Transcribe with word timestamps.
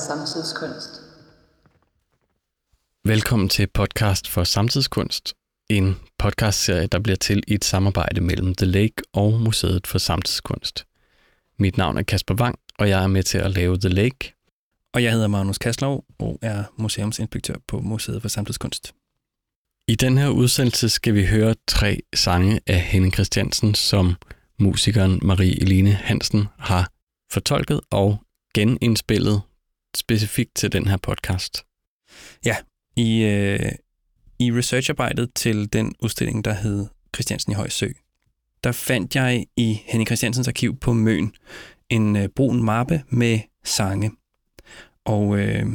samtidskunst. 0.00 1.02
Velkommen 3.04 3.48
til 3.48 3.66
podcast 3.66 4.28
for 4.28 4.44
samtidskunst, 4.44 5.34
en 5.68 5.96
podcastserie, 6.18 6.86
der 6.86 6.98
bliver 6.98 7.16
til 7.16 7.42
i 7.48 7.54
et 7.54 7.64
samarbejde 7.64 8.20
mellem 8.20 8.54
The 8.54 8.66
Lake 8.66 8.94
og 9.12 9.32
Museet 9.32 9.86
for 9.86 9.98
Samtidskunst. 9.98 10.86
Mit 11.58 11.76
navn 11.76 11.98
er 11.98 12.02
Kasper 12.02 12.34
Wang, 12.34 12.58
og 12.78 12.88
jeg 12.88 13.02
er 13.02 13.06
med 13.06 13.22
til 13.22 13.38
at 13.38 13.50
lave 13.50 13.78
The 13.78 13.88
Lake. 13.88 14.34
Og 14.94 15.02
jeg 15.02 15.12
hedder 15.12 15.28
Magnus 15.28 15.58
Kaslov 15.58 16.04
og 16.18 16.38
er 16.42 16.64
museumsinspektør 16.76 17.54
på 17.68 17.80
Museet 17.80 18.22
for 18.22 18.28
Samtidskunst. 18.28 18.94
I 19.88 19.94
den 19.94 20.18
her 20.18 20.28
udsendelse 20.28 20.88
skal 20.88 21.14
vi 21.14 21.26
høre 21.26 21.54
tre 21.66 22.00
sange 22.14 22.60
af 22.66 22.80
Henning 22.80 23.14
Christiansen, 23.14 23.74
som 23.74 24.14
musikeren 24.58 25.18
Marie 25.22 25.62
Eline 25.62 25.92
Hansen 25.92 26.48
har 26.58 26.90
fortolket 27.32 27.80
og 27.90 28.18
genindspillet 28.54 29.42
specifikt 29.96 30.54
til 30.54 30.72
den 30.72 30.88
her 30.88 30.96
podcast. 30.96 31.64
Ja, 32.44 32.56
i, 32.96 33.22
øh, 33.22 33.72
i 34.38 34.52
researcharbejdet 34.52 35.30
til 35.34 35.72
den 35.72 35.94
udstilling, 36.02 36.44
der 36.44 36.52
hed 36.52 36.86
Christiansen 37.14 37.52
i 37.52 37.54
Højsø, 37.54 37.88
der 38.64 38.72
fandt 38.72 39.16
jeg 39.16 39.46
i 39.56 39.80
Henning 39.86 40.06
Christiansens 40.06 40.48
arkiv 40.48 40.76
på 40.76 40.92
Møn 40.92 41.32
en 41.88 42.16
øh, 42.16 42.28
brun 42.36 42.62
mappe 42.62 43.02
med 43.08 43.40
sange. 43.64 44.10
Og 45.04 45.38
øh, 45.38 45.66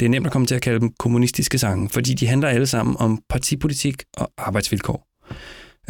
det 0.00 0.06
er 0.06 0.10
nemt 0.10 0.26
at 0.26 0.32
komme 0.32 0.46
til 0.46 0.54
at 0.54 0.62
kalde 0.62 0.80
dem 0.80 0.92
kommunistiske 0.98 1.58
sange, 1.58 1.88
fordi 1.88 2.14
de 2.14 2.26
handler 2.26 2.48
alle 2.48 2.66
sammen 2.66 2.96
om 2.98 3.22
partipolitik 3.28 4.02
og 4.16 4.32
arbejdsvilkår. 4.38 5.08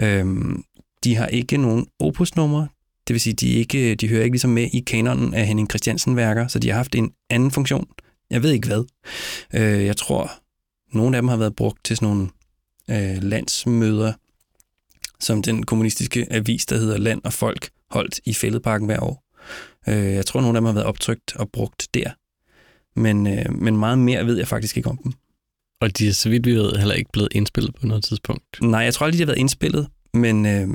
Øhm, 0.01 0.63
de 1.05 1.17
har 1.17 1.27
ikke 1.27 1.57
nogen 1.57 1.87
opusnummer, 2.01 2.67
det 3.09 3.15
vil 3.15 3.21
sige, 3.21 3.35
de, 3.35 3.49
ikke, 3.49 3.95
de 3.95 4.09
hører 4.09 4.25
ikke 4.25 4.35
ligesom 4.35 4.51
med 4.51 4.69
i 4.73 4.81
kanonen 4.81 5.35
af 5.35 5.47
Henning 5.47 5.71
Christiansen-værker, 5.71 6.49
så 6.49 6.59
de 6.59 6.69
har 6.69 6.77
haft 6.77 6.95
en 6.95 7.13
anden 7.31 7.51
funktion. 7.51 7.87
Jeg 8.31 8.43
ved 8.43 8.51
ikke 8.53 8.69
hvad. 8.69 8.85
Øh, 9.55 9.85
jeg 9.85 9.97
tror, 9.97 10.31
nogle 10.93 11.17
af 11.17 11.23
dem 11.23 11.29
har 11.29 11.37
været 11.37 11.57
brugt 11.57 11.85
til 11.85 11.97
sådan 11.97 12.09
nogle 12.09 12.29
øh, 12.91 13.23
landsmøder, 13.23 14.13
som 15.21 15.43
den 15.43 15.63
kommunistiske 15.63 16.27
avis, 16.31 16.67
der 16.67 16.77
hedder 16.77 16.99
Land 16.99 17.21
og 17.25 17.33
Folk, 17.33 17.69
holdt 17.91 18.21
i 18.25 18.35
Fælledparken 18.35 18.87
hver 18.87 19.01
år. 19.01 19.25
Øh, 19.89 20.13
jeg 20.13 20.27
tror, 20.27 20.41
nogle 20.41 20.59
af 20.59 20.61
dem 20.61 20.67
har 20.67 20.73
været 20.73 20.87
optrykt 20.87 21.37
og 21.37 21.51
brugt 21.51 21.89
der. 21.95 22.11
Men, 23.01 23.27
øh, 23.27 23.53
men 23.53 23.77
meget 23.77 23.99
mere 23.99 24.27
ved 24.27 24.37
jeg 24.37 24.49
faktisk 24.49 24.77
ikke 24.77 24.89
om 24.89 24.97
dem. 24.97 25.13
Og 25.81 25.99
de 25.99 26.09
er, 26.09 26.13
så 26.13 26.29
vidt 26.29 26.47
vi 26.47 26.55
ved, 26.55 26.77
heller 26.77 26.95
ikke 26.95 27.13
blevet 27.13 27.29
indspillet 27.33 27.75
på 27.75 27.87
noget 27.87 28.05
tidspunkt. 28.05 28.45
Nej, 28.63 28.81
jeg 28.81 28.95
tror 28.95 29.07
aldrig, 29.07 29.19
de 29.19 29.23
har 29.23 29.27
været 29.27 29.39
indspillet, 29.39 29.89
men, 30.15 30.47
øh, 30.47 30.69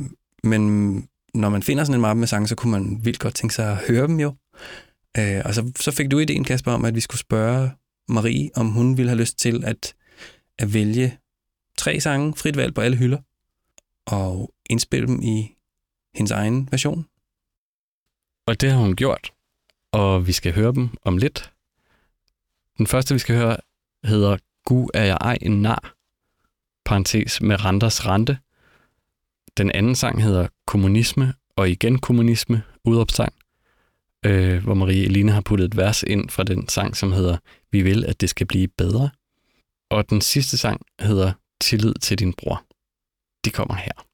men 0.44 1.08
når 1.34 1.50
man 1.50 1.64
finder 1.64 1.84
sådan 1.84 1.96
en 1.96 2.02
mappe 2.02 2.20
med 2.20 2.28
sange, 2.28 2.48
så 2.48 2.56
kunne 2.56 2.72
man 2.72 3.00
vildt 3.06 3.20
godt 3.20 3.36
tænke 3.36 3.56
sig 3.56 3.72
at 3.72 3.78
høre 3.88 4.08
dem 4.08 4.20
jo. 4.20 4.36
Øh, 5.18 5.42
og 5.46 5.54
så, 5.54 5.72
så 5.80 5.92
fik 5.92 6.12
du 6.12 6.20
ideen, 6.20 6.44
Kasper, 6.44 6.72
om, 6.72 6.86
at 6.86 6.96
vi 6.96 7.00
skulle 7.00 7.20
spørge 7.20 7.72
Marie, 8.08 8.50
om 8.56 8.68
hun 8.68 8.98
ville 8.98 9.10
have 9.10 9.20
lyst 9.20 9.40
til 9.40 9.66
at, 9.66 9.96
at 10.58 10.74
vælge 10.74 11.18
tre 11.78 12.00
sange, 12.00 12.36
frit 12.36 12.58
valg 12.58 12.74
på 12.74 12.82
alle 12.82 12.98
hylder, 12.98 13.18
og 14.06 14.54
indspille 14.66 15.08
dem 15.08 15.22
i 15.22 15.56
hendes 16.16 16.32
egen 16.32 16.68
version. 16.72 17.06
Og 18.48 18.62
det 18.62 18.72
har 18.72 18.80
hun 18.80 18.96
gjort, 18.96 19.34
og 19.92 20.28
vi 20.28 20.32
skal 20.32 20.54
høre 20.54 20.74
dem 20.74 20.90
om 21.02 21.18
lidt. 21.18 21.54
Den 22.78 22.88
første, 22.88 23.14
vi 23.16 23.20
skal 23.20 23.36
høre, 23.36 23.58
hedder 24.04 24.38
Gu 24.66 24.90
er 24.94 25.04
jeg 25.04 25.18
ej 25.22 25.38
en 25.42 25.62
nar, 25.62 25.96
parentes 26.86 27.42
med 27.42 27.66
Randers 27.66 28.06
Rente. 28.06 28.38
Den 29.58 29.72
anden 29.72 29.96
sang 29.96 30.24
hedder 30.24 30.48
Kommunisme, 30.68 31.34
og 31.56 31.70
igen 31.70 32.00
Kommunisme, 32.00 32.64
udopsang, 32.86 33.34
øh, 34.26 34.64
hvor 34.64 34.74
Marie 34.74 35.06
Eline 35.06 35.32
har 35.32 35.42
puttet 35.42 35.66
et 35.66 35.78
vers 35.78 36.04
ind 36.04 36.30
fra 36.30 36.44
den 36.44 36.68
sang, 36.68 36.98
som 36.98 37.12
hedder 37.12 37.38
Vi 37.72 37.82
vil, 37.82 38.06
at 38.06 38.22
det 38.22 38.30
skal 38.30 38.48
blive 38.48 38.68
bedre. 38.68 39.10
Og 39.92 40.10
den 40.10 40.22
sidste 40.22 40.58
sang 40.58 40.82
hedder 41.00 41.34
Tillid 41.62 41.94
til 41.94 42.20
din 42.20 42.34
bror. 42.34 42.66
De 43.46 43.50
kommer 43.50 43.76
her. 43.76 44.11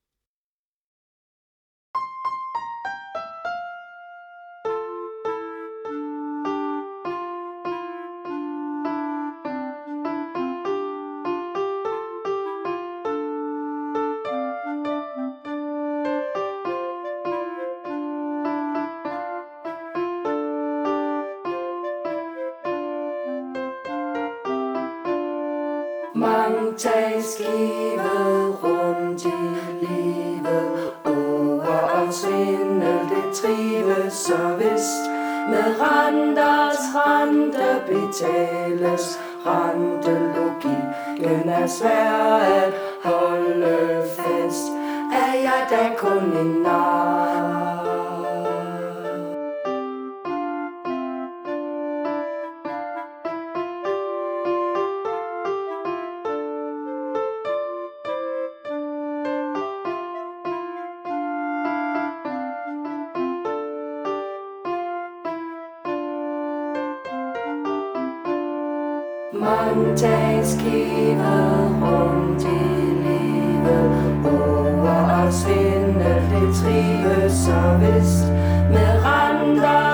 Så 34.77 35.09
Med 35.49 35.75
renters 35.81 36.79
rente 36.95 37.81
betales 37.87 39.19
Rentelogikken 39.45 41.49
er 41.49 41.67
svær 41.67 42.41
at 42.41 42.73
holde 43.03 44.03
fast 44.15 44.71
Er 45.13 45.33
jeg 45.33 45.67
da 45.69 45.89
kun 45.97 46.37
en 46.37 46.61
nar? 46.63 47.96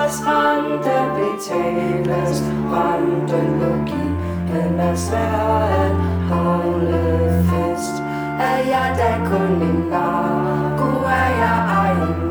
Deres 0.04 0.22
rente 0.26 0.96
betales. 1.16 2.42
Renten 2.70 3.58
må 3.58 3.66
logikken 3.66 4.80
er 4.80 4.94
svær 4.94 5.74
at 5.80 5.92
holde 6.30 7.44
fest. 7.48 8.02
Er 8.38 8.58
jeg 8.68 8.94
da 8.98 9.10
kun 9.28 9.62
en 9.62 9.90
nar 9.90 10.74
Gud 10.78 11.04
er 11.04 11.30
jeg 11.40 11.58
ej 11.80 11.92
en 11.92 12.30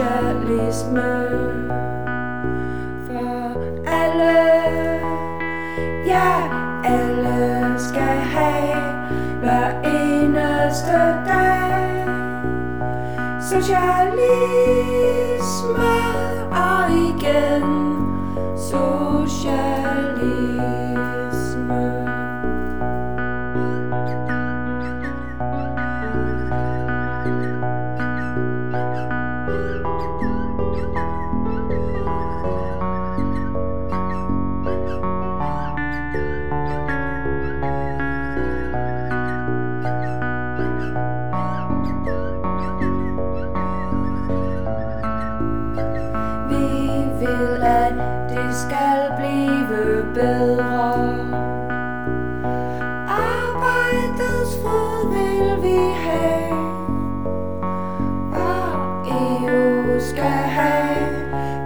socialisme 0.00 1.12
for 3.06 3.60
alle. 3.86 4.38
Ja, 6.06 6.32
alle 6.84 7.74
skal 7.78 8.16
have 8.34 8.82
hver 9.40 9.70
eneste 9.84 10.98
dag. 11.26 12.06
Socialisme 13.40 13.90
og 16.50 16.90
igen 16.90 17.64
socialisme. 18.56 20.49
fred 54.62 55.00
vil 55.12 55.62
vi 55.62 55.78
have 55.92 56.52
Og 58.32 58.72
EU 59.06 60.00
skal 60.00 60.40
have? 60.58 61.10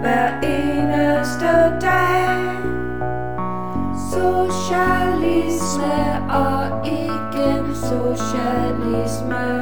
Hver 0.01 0.29
eneste 0.43 1.51
dag. 1.81 2.55
Socialisme 4.11 5.95
og 6.29 6.85
igen 6.85 7.75
socialisme. 7.75 9.54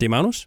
Det 0.00 0.04
er 0.06 0.08
Magnus. 0.16 0.38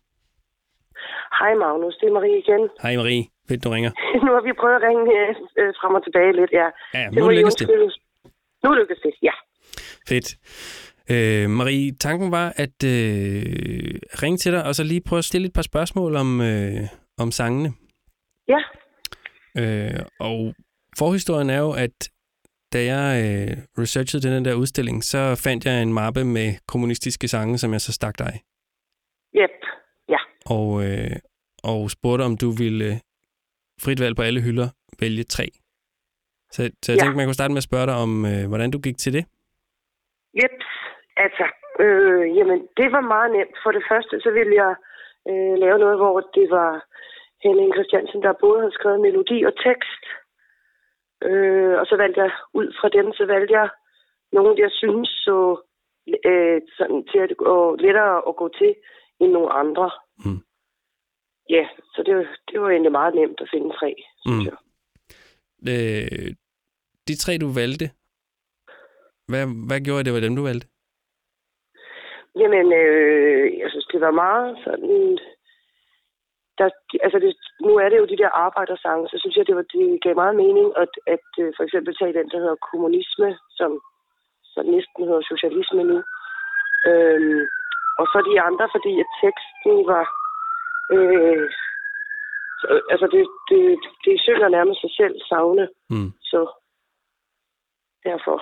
Hej 1.40 1.54
Magnus, 1.64 1.96
det 2.00 2.08
er 2.10 2.14
Marie 2.14 2.38
igen. 2.44 2.70
Hej 2.82 2.96
Marie. 2.96 3.24
Fedt, 3.48 3.64
du 3.64 3.70
ringer. 3.70 3.92
nu 4.26 4.30
har 4.38 4.44
vi 4.48 4.54
prøvet 4.62 4.76
at 4.76 4.84
ringe 4.88 5.04
øh, 5.20 5.30
øh, 5.60 5.74
frem 5.80 5.94
og 5.96 6.04
tilbage 6.04 6.32
lidt, 6.40 6.52
ja. 6.60 6.68
Ja, 6.94 7.10
må 7.12 7.20
nu 7.20 7.30
lykkes 7.30 7.56
det. 7.56 7.68
Nu 8.64 8.70
lykkes 8.80 9.00
det, 9.06 9.14
ja. 9.28 9.36
Fedt. 10.10 10.28
Øh, 11.14 11.50
Marie, 11.50 11.92
tanken 12.06 12.32
var 12.32 12.48
at 12.56 12.78
øh, 12.86 13.96
ringe 14.24 14.38
til 14.38 14.52
dig, 14.52 14.64
og 14.64 14.76
så 14.76 14.84
lige 14.84 15.02
prøve 15.10 15.18
at 15.18 15.26
stille 15.26 15.48
et 15.48 15.54
par 15.54 15.62
spørgsmål 15.62 16.16
om, 16.16 16.42
øh, 16.42 16.82
om 17.18 17.32
sangene. 17.32 17.70
Ja, 18.48 18.62
Øh, 19.58 20.00
og 20.20 20.54
forhistorien 20.98 21.50
er 21.50 21.60
jo, 21.60 21.72
at 21.72 22.10
da 22.74 22.84
jeg 22.84 23.24
øh, 23.24 23.58
researchede 23.78 24.36
den 24.36 24.46
der 24.46 24.54
udstilling, 24.54 25.04
så 25.04 25.36
fandt 25.44 25.66
jeg 25.66 25.82
en 25.82 25.94
mappe 25.94 26.24
med 26.24 26.54
kommunistiske 26.68 27.28
sange, 27.28 27.58
som 27.58 27.74
jeg 27.74 27.82
så 27.82 27.94
stak 27.94 28.20
dig. 28.20 28.42
Yep, 29.36 29.58
ja. 30.10 30.18
Og, 30.56 30.68
øh, 30.86 31.16
og 31.64 31.80
spurgte, 31.96 32.24
om 32.24 32.38
du 32.38 32.50
ville 32.64 32.86
øh, 32.86 32.98
frit 33.84 34.00
valg 34.04 34.16
på 34.16 34.22
alle 34.22 34.42
hylder 34.42 34.70
vælge 35.02 35.24
tre. 35.24 35.46
Så, 36.54 36.60
så 36.84 36.88
jeg 36.92 36.98
Ja. 36.98 37.02
tænkte, 37.02 37.18
man 37.18 37.26
kunne 37.28 37.40
starte 37.40 37.54
med 37.54 37.64
at 37.64 37.70
spørge 37.70 37.88
dig 37.92 37.96
om, 38.06 38.12
øh, 38.32 38.44
hvordan 38.50 38.72
du 38.72 38.80
gik 38.80 38.98
til 38.98 39.14
det. 39.18 39.24
Yep, 40.44 40.58
altså, 41.26 41.46
øh, 41.84 42.26
jamen, 42.38 42.60
det 42.80 42.88
var 42.96 43.02
meget 43.14 43.32
nemt. 43.38 43.56
For 43.64 43.72
det 43.72 43.84
første, 43.92 44.16
så 44.26 44.30
ville 44.38 44.56
jeg 44.64 44.74
øh, 45.30 45.54
lave 45.64 45.78
noget, 45.84 45.98
hvor 45.98 46.20
det 46.38 46.48
var 46.58 46.72
Henning 47.44 47.74
Christiansen, 47.76 48.22
der 48.24 48.42
både 48.46 48.60
havde 48.60 48.78
skrevet 48.80 49.02
melodi 49.02 49.38
og 49.50 49.54
tekst. 49.68 50.04
Øh, 51.28 51.74
og 51.82 51.86
så 51.86 51.96
valgte 52.02 52.22
jeg, 52.22 52.32
ud 52.54 52.68
fra 52.80 52.90
dem, 52.98 53.14
så 53.14 53.26
valgte 53.26 53.54
jeg 53.60 53.70
nogle, 54.32 54.56
jeg 54.66 54.72
synes 54.72 55.10
så 55.28 55.38
øh, 56.30 56.62
sådan 56.78 57.02
til 57.12 57.20
at 57.26 57.38
gå 57.38 57.76
lettere 57.76 58.18
at 58.30 58.36
gå 58.36 58.48
til 58.60 58.76
end 59.22 59.32
nogle 59.32 59.52
andre. 59.52 59.92
Mm. 60.26 60.42
Ja, 61.50 61.64
så 61.94 62.04
det, 62.06 62.28
det 62.52 62.62
var 62.62 62.70
egentlig 62.70 62.92
meget 62.92 63.16
nemt 63.16 63.42
at 63.42 63.50
finde 63.54 63.70
tre, 63.80 63.96
synes 64.26 64.44
Mm. 64.44 64.46
jeg. 64.50 64.58
Øh, 65.72 66.30
de 67.08 67.16
tre, 67.18 67.38
du 67.38 67.50
valgte, 67.62 67.88
hvad, 69.30 69.46
hvad 69.68 69.80
gjorde 69.86 70.04
det 70.04 70.14
var 70.14 70.20
dem, 70.20 70.36
du 70.36 70.44
valgte? 70.44 70.68
Jamen, 72.42 72.68
øh, 72.82 73.60
jeg 73.62 73.70
synes, 73.72 73.88
det 73.94 74.02
var 74.02 74.12
meget 74.12 74.58
sådan... 74.64 75.20
Der, 76.58 76.70
altså 77.06 77.20
det, 77.20 77.32
nu 77.68 77.72
er 77.84 77.90
det 77.90 77.98
jo 77.98 78.06
de 78.06 78.18
der 78.24 78.30
arbejdersange, 78.48 79.08
så 79.12 79.16
synes 79.20 79.36
jeg, 79.38 79.48
det, 79.48 79.56
var, 79.56 79.66
det 79.74 80.02
gav 80.04 80.16
meget 80.16 80.36
mening 80.36 80.68
at, 80.84 80.94
at 81.16 81.28
øh, 81.42 81.54
for 81.58 81.64
eksempel 81.64 81.96
tage 81.96 82.14
den, 82.20 82.30
der 82.32 82.40
hedder 82.44 82.66
kommunisme, 82.72 83.30
som, 83.60 83.72
som 84.54 84.66
næsten 84.66 85.02
hedder 85.08 85.24
socialisme 85.32 85.84
nu. 85.92 85.98
Øhm, 86.90 87.42
og 88.00 88.06
så 88.12 88.18
de 88.30 88.42
andre, 88.50 88.66
fordi 88.76 88.94
at 89.04 89.10
teksten 89.22 89.76
var... 89.92 90.06
Øh, 90.96 91.46
så, 92.60 92.68
altså, 92.94 93.08
det, 93.14 93.24
det, 93.50 93.62
det 94.06 94.16
synger 94.28 94.50
nærmest 94.50 94.82
sig 94.82 94.94
selv 95.00 95.16
savne, 95.30 95.66
Mm. 95.90 96.12
så 96.32 96.42
derfor. 98.04 98.38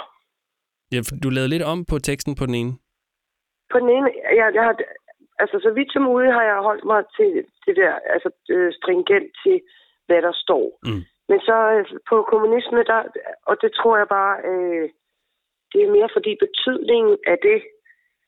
Ja, 0.94 1.00
du 1.24 1.30
lavede 1.30 1.54
lidt 1.54 1.70
om 1.74 1.80
på 1.92 1.96
teksten 2.00 2.36
på 2.36 2.46
den 2.46 2.56
ene. 2.62 2.74
På 3.72 3.80
den 3.80 3.90
ene, 3.90 4.10
jeg, 4.40 4.48
jeg 4.58 4.64
har, 4.64 4.76
altså 5.40 5.58
så 5.66 5.72
vidt 5.78 5.94
som 5.94 6.02
muligt 6.02 6.34
har 6.34 6.44
jeg 6.44 6.68
holdt 6.70 6.86
mig 6.92 7.04
til 7.18 7.30
det 7.66 7.76
der, 7.76 7.94
altså 8.14 8.30
øh, 8.50 8.74
stringent 8.74 9.30
til, 9.44 9.62
hvad 10.08 10.22
der 10.22 10.34
står. 10.44 10.66
Mm. 10.88 11.04
Men 11.30 11.40
så 11.40 11.58
øh, 11.76 11.86
på 12.10 12.16
kommunisme, 12.32 12.84
der, 12.92 13.00
og 13.50 13.56
det 13.62 13.72
tror 13.74 13.98
jeg 13.98 14.08
bare, 14.08 14.36
øh, 14.50 14.90
det 15.72 15.80
er 15.82 15.96
mere 15.98 16.10
fordi 16.16 16.32
betydningen 16.46 17.18
af 17.28 17.38
det 17.48 17.60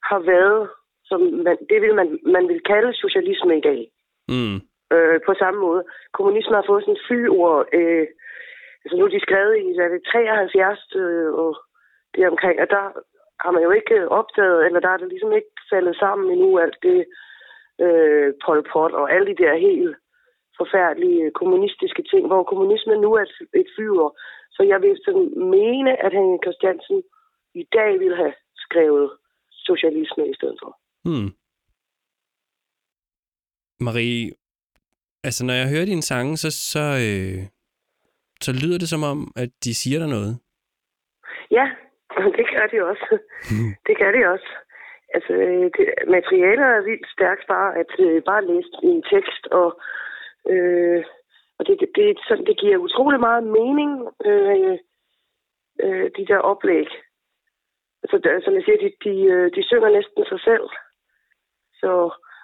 har 0.09 0.19
været, 0.33 0.69
som 1.11 1.21
man, 1.45 1.57
det 1.71 1.79
vil 1.83 1.93
man, 1.99 2.19
man 2.35 2.47
vil 2.51 2.61
kalde 2.71 2.93
socialisme 2.93 3.53
i 3.57 3.65
dag. 3.69 3.81
Mm. 4.33 4.57
Øh, 4.93 5.19
på 5.27 5.33
samme 5.41 5.59
måde. 5.65 5.81
Kommunisme 6.17 6.55
har 6.55 6.65
fået 6.67 6.83
sådan 6.83 6.97
et 6.97 7.05
fyord, 7.07 7.65
øh, 7.79 8.07
altså 8.83 8.95
nu 8.95 9.03
er 9.05 9.13
de 9.13 9.25
skrevet 9.27 9.53
i, 9.57 9.63
er 9.85 9.89
det 9.95 10.01
73 10.11 10.95
øh, 10.95 11.33
og 11.41 11.51
det 12.13 12.27
omkring, 12.33 12.55
og 12.63 12.69
der 12.75 12.85
har 13.43 13.51
man 13.51 13.63
jo 13.63 13.71
ikke 13.71 14.09
opdaget, 14.19 14.65
eller 14.65 14.79
der 14.79 14.91
er 14.91 14.97
det 14.97 15.09
ligesom 15.09 15.31
ikke 15.39 15.53
faldet 15.71 15.95
sammen 15.95 16.25
endnu, 16.31 16.49
alt 16.59 16.77
det 16.83 16.99
øh, 17.85 18.33
Pol 18.45 18.61
Pot 18.71 18.91
og 19.01 19.05
alle 19.13 19.27
de 19.31 19.39
der 19.43 19.65
helt 19.69 19.95
forfærdelige 20.57 21.31
kommunistiske 21.31 22.03
ting, 22.11 22.27
hvor 22.27 22.43
kommunismen 22.43 22.99
nu 23.01 23.09
er 23.13 23.21
et, 23.21 23.35
et 23.61 23.69
fyr. 23.77 24.09
Så 24.55 24.61
jeg 24.71 24.81
vil 24.81 24.97
sådan 25.05 25.27
mene, 25.57 25.91
at 26.05 26.11
Henrik 26.13 26.43
Christiansen 26.45 27.03
i 27.61 27.63
dag 27.77 27.99
ville 27.99 28.17
have 28.23 28.33
skrevet 28.55 29.11
socialisme 29.69 30.23
i 30.29 30.35
stedet 30.39 30.57
for. 30.63 30.71
Hmm. 31.05 31.29
Marie, 33.79 34.31
altså 35.23 35.45
når 35.45 35.53
jeg 35.53 35.69
hører 35.69 35.85
dine 35.85 36.01
sange, 36.01 36.37
så, 36.37 36.49
så, 36.51 36.83
øh, 37.05 37.41
så 38.41 38.51
lyder 38.61 38.77
det 38.77 38.89
som 38.89 39.03
om, 39.03 39.19
at 39.35 39.49
de 39.63 39.75
siger 39.75 39.99
dig 39.99 40.09
noget. 40.09 40.33
Ja, 41.51 41.65
det 42.37 42.45
gør 42.53 42.67
de 42.71 42.77
også. 42.91 43.17
Det 43.87 43.97
gør 43.97 44.11
de 44.11 44.21
også. 44.33 44.49
Altså, 45.13 45.33
øh, 45.33 45.65
det, 45.75 45.85
materialet 46.07 46.65
er 46.65 46.87
vildt 46.89 47.07
stærkt 47.15 47.43
bare 47.47 47.69
at 47.81 47.91
øh, 47.99 48.21
bare 48.29 48.45
læse 48.45 48.69
en 48.83 49.03
tekst, 49.13 49.43
og, 49.51 49.69
øh, 50.51 51.03
og 51.59 51.67
det, 51.67 51.79
det, 51.79 51.89
det, 51.95 52.19
sådan, 52.27 52.45
det 52.45 52.59
giver 52.59 52.77
utrolig 52.77 53.19
meget 53.19 53.43
mening, 53.43 53.91
øh, 54.25 54.77
øh, 55.83 56.11
de 56.17 56.25
der 56.29 56.37
oplæg. 56.37 56.87
Altså, 58.03 58.17
der, 58.23 58.41
som 58.43 58.53
jeg 58.53 58.63
siger, 58.63 58.77
de, 58.83 58.89
de, 59.05 59.15
øh, 59.33 59.51
de 59.55 59.63
synger 59.63 59.89
næsten 59.89 60.25
sig 60.25 60.39
selv. 60.39 60.67
Så, 61.81 61.91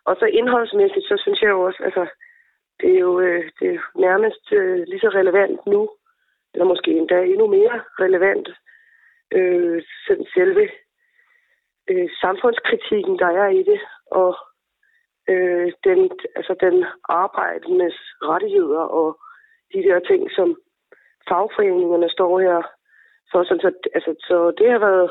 og 0.06 0.15
så 0.20 0.25
indholdsmæssigt, 0.25 1.08
så 1.08 1.15
synes 1.24 1.41
jeg 1.41 1.50
jo 1.50 1.62
også, 1.62 1.84
altså, 1.84 2.08
det 2.79 2.89
er 2.96 3.00
jo 3.00 3.20
øh, 3.20 3.51
det 3.60 3.67
er 3.75 3.79
nærmest 3.96 4.46
øh, 4.51 4.79
lige 4.88 5.00
så 5.00 5.10
relevant 5.10 5.60
nu, 5.65 5.89
eller 6.53 6.65
måske 6.65 6.91
endda 6.91 7.24
endnu 7.24 7.48
mere 7.48 7.84
relevant, 8.00 8.50
øh, 9.34 9.84
sådan 10.08 10.27
selve 10.34 10.70
øh, 11.89 12.10
samfundskritikken, 12.22 13.20
der 13.20 13.27
er 13.27 13.50
i 13.50 13.63
det, 13.63 13.79
og 14.12 14.38
øh, 15.29 15.72
den, 15.84 16.12
altså 16.36 16.56
den 16.60 16.86
arbejdendes 17.10 17.96
rettigheder 18.22 18.79
og 18.79 19.20
de 19.74 19.84
der 19.84 20.00
ting, 20.00 20.32
som 20.32 20.58
fagforeningerne 21.29 22.10
står 22.10 22.39
her 22.39 22.62
for. 23.32 23.44
Sådan, 23.44 23.62
så, 23.62 23.72
altså, 23.96 24.15
så 24.27 24.51
det 24.58 24.72
har 24.72 24.79
været 24.79 25.10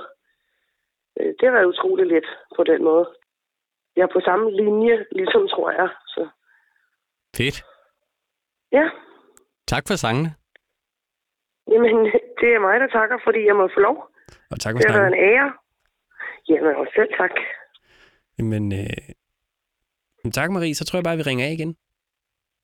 øh, 1.21 1.35
det 1.38 1.45
har 1.49 1.52
været 1.52 1.73
utroligt 1.73 2.09
let 2.09 2.28
på 2.56 2.64
den 2.64 2.85
måde. 2.85 3.06
Jeg 3.97 4.03
er 4.03 4.12
på 4.17 4.21
samme 4.29 4.50
linje, 4.57 5.07
ligesom 5.12 5.49
tror 5.49 5.71
jeg. 5.71 5.88
Så 6.07 6.29
Fedt. 7.37 7.65
ja, 8.73 8.91
Tak 9.67 9.83
for 9.88 9.97
sangene. 9.97 10.31
jamen 11.73 11.97
det 12.41 12.49
er 12.55 12.61
mig, 12.67 12.81
der 12.81 12.87
takker, 12.87 13.19
fordi 13.25 13.41
jeg 13.47 13.57
må 13.57 13.69
få 13.75 13.81
lov. 13.81 13.97
Og 14.50 14.61
tak 14.61 14.73
for 14.73 14.79
Det 14.79 14.91
har 14.91 15.00
været 15.00 15.12
en 15.12 15.23
ære. 15.31 15.53
Jamen, 16.49 16.75
og 16.76 16.87
selv 16.97 17.11
tak. 17.21 17.31
Men 18.38 18.73
øh, 18.73 20.31
tak 20.33 20.50
Marie, 20.50 20.75
så 20.75 20.85
tror 20.85 20.97
jeg 20.99 21.05
bare, 21.05 21.17
vi 21.17 21.23
ringer 21.23 21.47
af 21.47 21.53
igen. 21.53 21.76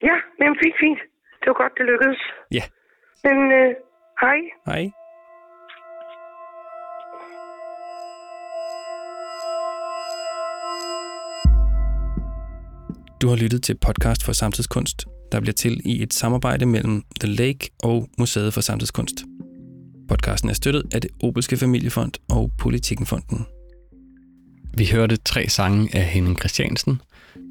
Ja, 0.02 0.16
men 0.38 0.56
fint, 0.62 0.76
fint. 0.80 1.00
Det 1.40 1.46
var 1.46 1.58
godt, 1.62 1.72
det 1.78 1.86
lykkedes. 1.86 2.20
Ja. 2.58 2.64
Men 3.24 3.36
øh, 3.52 3.74
hej. 4.20 4.38
Hej. 4.66 4.82
Du 13.22 13.28
har 13.28 13.36
lyttet 13.36 13.62
til 13.62 13.74
podcast 13.74 14.22
for 14.22 14.32
samtidskunst, 14.32 15.06
der 15.32 15.40
bliver 15.40 15.52
til 15.52 15.80
i 15.84 16.02
et 16.02 16.14
samarbejde 16.14 16.66
mellem 16.66 17.02
The 17.20 17.32
Lake 17.32 17.70
og 17.82 18.08
Museet 18.18 18.54
for 18.54 18.60
Samtidskunst. 18.60 19.14
Podcasten 20.08 20.50
er 20.50 20.54
støttet 20.54 20.94
af 20.94 21.00
det 21.00 21.10
Obelske 21.22 21.56
Familiefond 21.56 22.12
og 22.30 22.50
Politikenfonden. 22.58 23.46
Vi 24.76 24.86
hørte 24.92 25.16
tre 25.16 25.48
sange 25.48 25.96
af 25.96 26.04
Henning 26.04 26.38
Christiansen, 26.38 27.00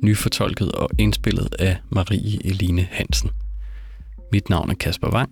nyfortolket 0.03 0.71
og 0.71 0.89
indspillet 0.99 1.55
af 1.59 1.77
Marie 1.89 2.45
Eline 2.45 2.87
Hansen. 2.91 3.29
Mit 4.31 4.49
navn 4.49 4.69
er 4.69 4.75
Kasper 4.75 5.13
Wang. 5.13 5.31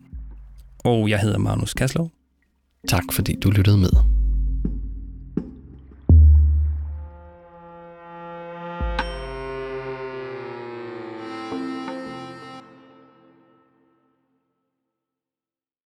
Og 0.80 1.10
jeg 1.10 1.20
hedder 1.20 1.38
Magnus 1.38 1.74
Kaslov. 1.74 2.12
Tak 2.88 3.04
fordi 3.14 3.36
du 3.42 3.50
lyttede 3.50 3.78
med. 3.78 4.19